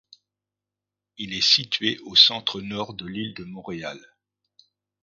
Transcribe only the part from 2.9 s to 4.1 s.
de l'île de Montréal.